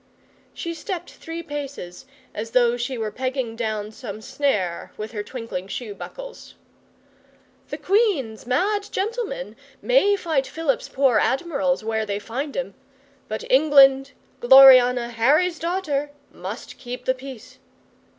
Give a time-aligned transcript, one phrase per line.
[0.55, 5.67] She stepped three paces as though she were pegging down some snare with her twinkling
[5.67, 6.55] shoe buckles.
[7.69, 12.73] 'The Queen's mad gentlemen may fight Philip's poor admirals where they find 'em,
[13.27, 17.59] but England, Gloriana, Harry's daughter, must keep the peace.